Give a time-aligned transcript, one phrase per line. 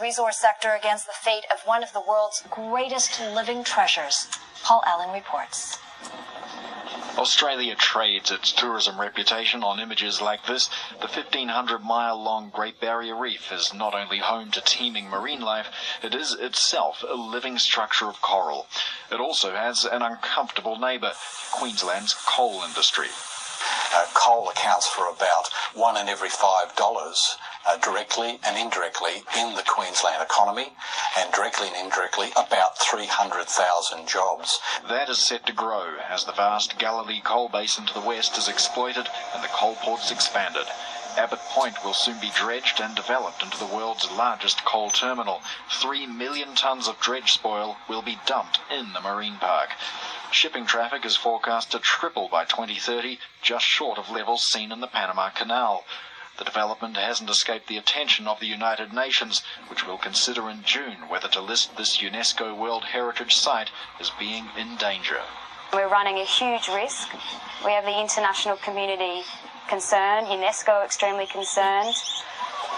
[0.00, 4.26] resource sector against the fate of one of the world's greatest living treasures.
[4.62, 5.78] Paul Allen reports.
[7.18, 10.70] Australia trades its tourism reputation on images like this.
[11.00, 15.66] The 1500 mile long Great Barrier Reef is not only home to teeming marine life,
[16.02, 18.66] it is itself a living structure of coral.
[19.10, 21.12] It also has an uncomfortable neighbour,
[21.52, 23.08] Queensland's coal industry.
[23.94, 27.36] Uh, coal accounts for about one in every five dollars
[27.66, 30.72] uh, directly and indirectly in the Queensland economy,
[31.18, 34.58] and directly and indirectly about 300,000 jobs.
[34.88, 38.48] That is set to grow as the vast Galilee coal basin to the west is
[38.48, 40.66] exploited and the coal ports expanded.
[41.16, 45.42] Abbott Point will soon be dredged and developed into the world's largest coal terminal.
[45.70, 49.70] Three million tonnes of dredge spoil will be dumped in the marine park.
[50.30, 54.86] Shipping traffic is forecast to triple by 2030, just short of levels seen in the
[54.86, 55.84] Panama Canal.
[56.38, 61.08] The development hasn't escaped the attention of the United Nations, which will consider in June
[61.08, 65.20] whether to list this UNESCO World Heritage Site as being in danger.
[65.72, 67.08] We're running a huge risk.
[67.64, 69.22] We have the international community
[69.68, 71.94] concerned, UNESCO extremely concerned.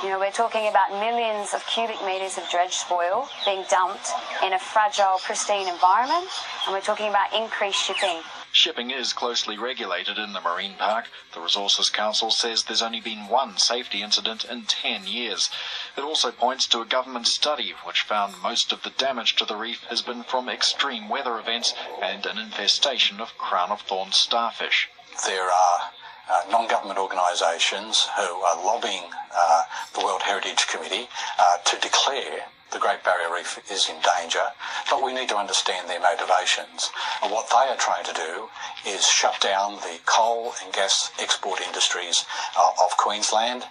[0.03, 4.11] You know, we're talking about millions of cubic meters of dredge spoil being dumped
[4.45, 6.29] in a fragile, pristine environment,
[6.67, 8.21] and we're talking about increased shipping.
[8.57, 11.07] Shipping is closely regulated in the marine park.
[11.33, 15.51] The Resources Council says there's only been one safety incident in 10 years.
[15.97, 19.57] It also points to a government study which found most of the damage to the
[19.57, 24.89] reef has been from extreme weather events and an infestation of crown of thorns starfish.
[25.27, 25.91] There are
[26.31, 29.63] uh, non-government organisations who are lobbying uh,
[29.95, 31.09] the World Heritage Committee
[31.41, 32.45] uh, to declare
[32.75, 34.43] the Great Barrier Reef is in danger,
[34.91, 36.91] but we need to understand their motivations.
[37.23, 38.51] And what they are trying to do
[38.85, 42.25] is shut down the coal and gas export industries
[42.59, 43.63] uh, of Queensland,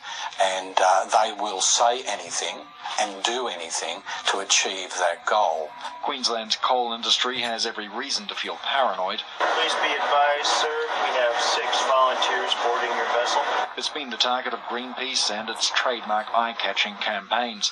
[0.42, 2.64] and uh, they will say anything
[3.02, 5.70] and do anything to achieve that goal.
[6.04, 9.20] Queensland's coal industry has every reason to feel paranoid.
[9.40, 13.42] Please be advised, sir, we have six volunteers boarding your vessel.
[13.76, 17.72] It's been the target of Greenpeace and its trademark eye-catching campaigns.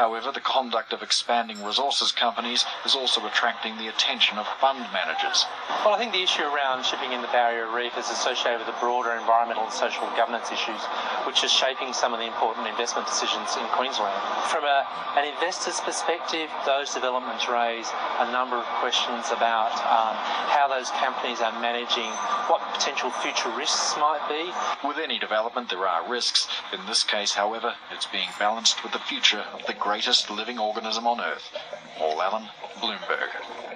[0.00, 5.44] However, the conduct of expanding resources companies is also attracting the attention of fund managers.
[5.84, 8.80] Well, I think the issue around shipping in the Barrier Reef is associated with the
[8.80, 10.80] broader environmental and social governance issues,
[11.28, 14.16] which is shaping some of the important investment decisions in Queensland.
[14.48, 14.88] From a,
[15.20, 17.92] an investor's perspective, those developments raise
[18.24, 20.16] a number of questions about um,
[20.48, 22.08] how those companies are managing
[22.48, 24.48] what potential future risks might be.
[24.80, 26.48] With any development, there are risks.
[26.72, 31.04] In this case, however, it's being balanced with the future of the greatest living organism
[31.04, 31.50] on Earth.
[31.98, 33.69] Paul Allen, Bloomberg.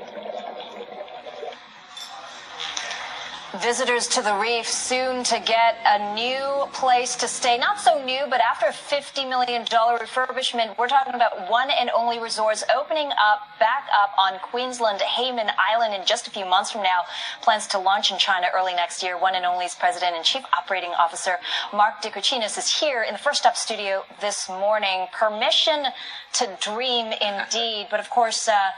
[3.63, 7.57] Visitors to the reef soon to get a new place to stay.
[7.57, 12.19] Not so new, but after a $50 million refurbishment, we're talking about one and only
[12.19, 16.83] resorts opening up back up on Queensland Hayman Island in just a few months from
[16.83, 17.03] now.
[17.43, 19.17] Plans to launch in China early next year.
[19.17, 21.39] One and only's president and chief operating officer
[21.73, 25.07] Mark DeCocinis is here in the First Up studio this morning.
[25.13, 25.87] Permission
[26.35, 27.87] to dream indeed.
[27.89, 28.71] But of course, uh,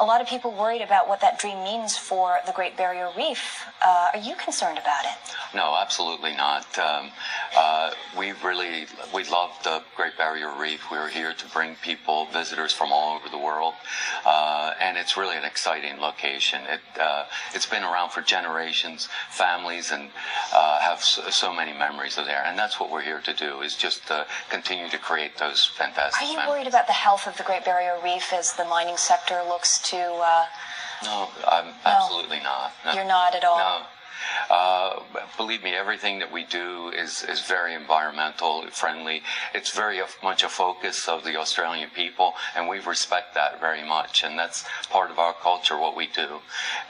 [0.00, 3.64] a lot of people worried about what that dream means for the Great Barrier Reef.
[3.84, 5.16] Uh, are you concerned about it?
[5.54, 6.66] No, absolutely not.
[6.78, 7.10] Um,
[7.56, 10.90] uh, we really we love the Great Barrier Reef.
[10.90, 13.74] We're here to bring people, visitors from all over the world,
[14.26, 16.62] uh, and it's really an exciting location.
[16.68, 19.08] It uh, it's been around for generations.
[19.30, 20.10] Families and
[20.52, 23.60] uh, have so, so, many memories of there, and that's what we're here to do.
[23.60, 24.02] Is just
[24.50, 26.22] continue to create those fantastic.
[26.22, 26.50] Are you memories.
[26.50, 29.96] worried about the health of the Great Barrier Reef as the mining sector looks to?
[29.96, 30.44] Uh,
[31.04, 32.72] no, I'm no, absolutely not.
[32.84, 32.92] No.
[32.94, 33.58] You're not at all.
[33.58, 33.86] No.
[34.50, 35.00] Uh,
[35.36, 39.22] believe me, everything that we do is, is very environmental friendly.
[39.54, 44.24] It's very much a focus of the Australian people, and we respect that very much.
[44.24, 46.40] And that's part of our culture, what we do.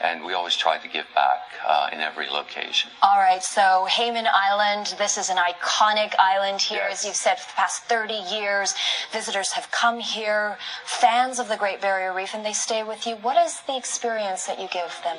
[0.03, 2.91] And we always try to give back uh, in every location.
[3.03, 7.01] All right, so Hayman Island, this is an iconic island here, yes.
[7.01, 8.75] as you've said, for the past 30 years.
[9.13, 13.17] Visitors have come here, fans of the Great Barrier Reef, and they stay with you.
[13.17, 15.17] What is the experience that you give them?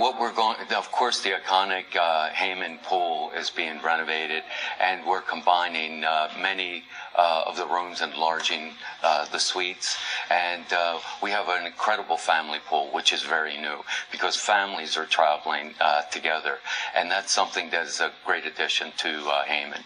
[0.00, 4.42] What we're going, of course, the iconic uh, Hayman pool is being renovated,
[4.80, 6.84] and we're combining uh, many
[7.20, 8.72] uh, of the rooms, enlarging
[9.02, 9.98] uh, the suites,
[10.30, 13.78] and uh, we have an incredible family pool, which is very new
[14.10, 16.54] because families are traveling uh, together,
[16.96, 19.10] and that's something that is a great addition to
[19.46, 19.84] Hayman.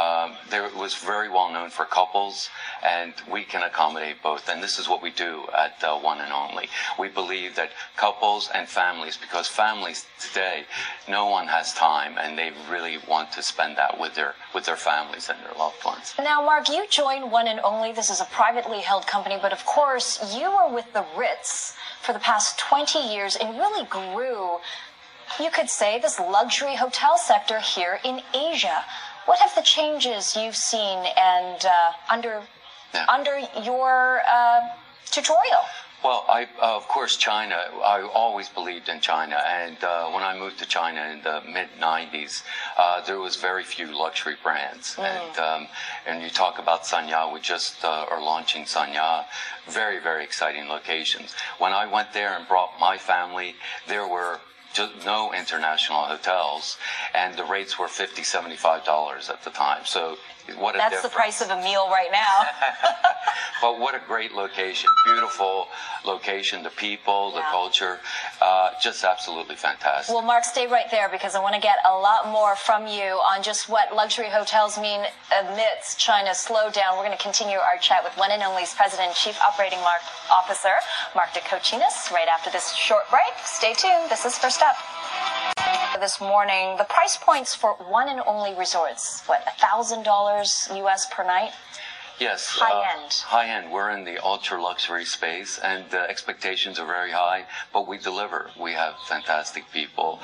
[0.00, 2.50] Um, there it was very well known for couples,
[2.82, 5.72] and we can accommodate both, and this is what we do at
[6.02, 6.68] One and Only.
[6.98, 10.64] We believe that couples and families, because families today,
[11.08, 14.76] no one has time, and they really want to spend that with their with their
[14.76, 16.14] families and their loved ones.
[16.18, 17.92] Now, Mark, you joined One and Only.
[17.92, 22.12] This is a privately held company, but of course, you were with the Ritz for
[22.12, 24.58] the past 20 years and really grew,
[25.40, 28.84] you could say, this luxury hotel sector here in Asia.
[29.26, 32.42] What have the changes you've seen and uh, under
[32.94, 33.06] Yeah.
[33.08, 33.36] under
[33.70, 34.60] your uh,
[35.10, 35.64] tutorial?
[36.04, 37.56] Well, I, uh, of course, China.
[37.82, 41.68] I always believed in China, and uh, when I moved to China in the mid
[41.80, 42.42] '90s,
[42.76, 44.96] uh, there was very few luxury brands.
[44.98, 45.68] And um,
[46.06, 49.24] and you talk about Sanya, we just uh, are launching Sanya.
[49.66, 51.34] Very, very exciting locations.
[51.58, 53.54] When I went there and brought my family,
[53.88, 54.40] there were
[54.74, 56.76] just no international hotels,
[57.14, 59.86] and the rates were 50 $75 at the time.
[59.86, 60.18] So
[60.56, 62.42] what a That's the price of a meal right now.
[63.60, 64.90] But what a great location.
[65.06, 65.68] Beautiful
[66.04, 66.62] location.
[66.62, 67.50] The people, the Yeah.
[67.50, 68.00] culture,
[68.42, 70.12] uh, just absolutely fantastic.
[70.12, 73.18] Well, Mark, stay right there because I want to get a lot more from you
[73.32, 76.98] on just what luxury hotels mean amidst China's slowdown.
[76.98, 80.02] We're going to continue our chat with one and only's President and Chief Operating Mark
[80.30, 80.74] Officer,
[81.14, 83.32] Mark DeCocinis, right after this short break.
[83.44, 84.10] Stay tuned.
[84.10, 84.76] This is First Up.
[86.00, 91.52] This morning, the price points for one and only resorts, what, $1,000 US per night?
[92.18, 92.46] yes.
[92.48, 93.12] high uh, end.
[93.12, 93.72] High end.
[93.72, 98.50] We're in the ultra luxury space and the expectations are very high, but we deliver.
[98.60, 100.20] We have fantastic people,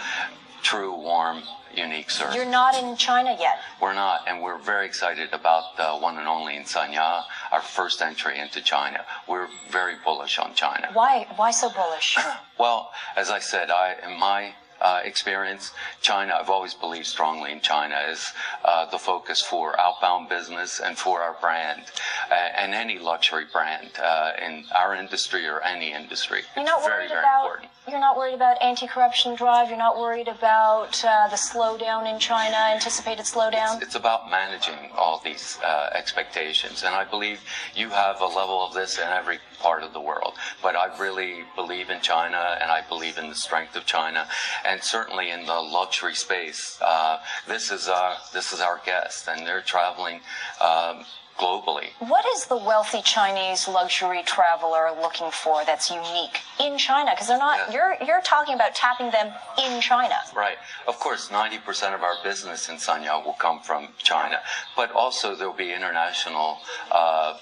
[0.63, 1.43] true, warm,
[1.75, 2.35] unique service.
[2.35, 3.61] You're not in China yet.
[3.81, 7.23] We're not, and we're very excited about uh, one and only in Sanya,
[7.53, 9.05] our first entry into China.
[9.29, 10.91] We're very bullish on China.
[10.93, 12.17] Why, why so bullish?
[12.59, 17.61] Well, as I said, I in my uh, experience, China, I've always believed strongly in
[17.61, 18.33] China as
[18.65, 21.83] uh, the focus for outbound business and for our brand
[22.31, 26.43] uh, and any luxury brand uh, in our industry or any industry.
[26.57, 27.71] You're it's not very, worried very about important.
[27.89, 29.69] you're not worried about anti-corruption drive.
[29.69, 33.83] You're not worried about uh, the slowdown in China, anticipated slowdown.
[33.83, 37.41] It's about managing all these uh, expectations, and I believe
[37.75, 40.35] you have a level of this in every part of the world.
[40.63, 44.27] But I really believe in China, and I believe in the strength of China,
[44.67, 46.79] and certainly in the luxury space.
[46.81, 50.21] Uh, this is our this is our guest, and they're traveling.
[50.61, 51.05] Um,
[51.39, 57.13] Globally, What is the wealthy Chinese luxury traveler looking for that's unique in China?
[57.13, 57.57] Because they're not.
[57.57, 57.73] Yeah.
[57.73, 60.17] You're you're talking about tapping them in China.
[60.37, 60.59] Right.
[60.87, 64.41] Of course, 90% of our business in Sanya will come from China,
[64.77, 66.59] but also there'll be international
[66.93, 67.39] uh,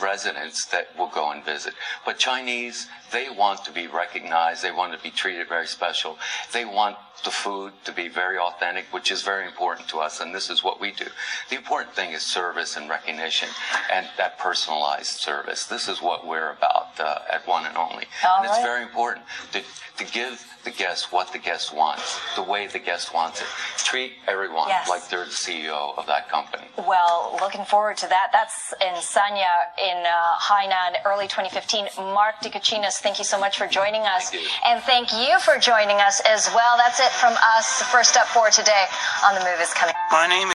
[0.00, 1.74] residents that will go and visit.
[2.04, 4.62] But Chinese, they want to be recognized.
[4.62, 6.18] They want to be treated very special.
[6.52, 10.34] They want the food to be very authentic, which is very important to us, and
[10.34, 11.06] this is what we do.
[11.50, 13.48] The important thing is service and recognition
[13.92, 15.66] and that personalized service.
[15.66, 18.04] This is what we're about uh, at One and Only.
[18.26, 19.60] All and it's very important to,
[19.98, 23.46] to give the guest what the guest wants, the way the guest wants it.
[23.78, 24.88] Treat everyone Yes.
[24.88, 26.64] like they're the CEO of that company.
[26.76, 28.30] Well, looking forward to that.
[28.32, 29.46] That's in Sanya
[29.78, 31.86] in uh, Hainan, early 2015.
[32.12, 34.30] Mark DeCocinis, thank you so much for joining us.
[34.30, 34.66] Thank.
[34.66, 36.76] And thank you for joining us as well.
[36.76, 37.82] That's it from us.
[37.94, 38.84] First up for today
[39.24, 39.94] on The Move is coming.
[40.10, 40.44] My name